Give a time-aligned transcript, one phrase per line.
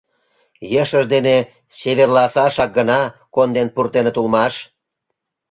[0.81, 1.35] Ешыж дене
[1.77, 3.01] чеверласашак гына
[3.35, 4.53] конден пуртеныт улмаш.